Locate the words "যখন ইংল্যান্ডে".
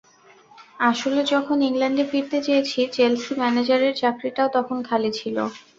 1.31-2.03